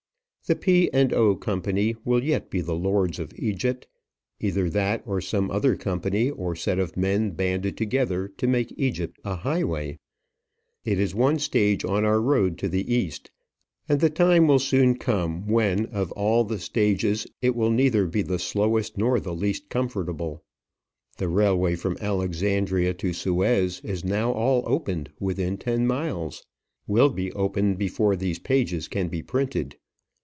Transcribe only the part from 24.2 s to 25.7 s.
all opened within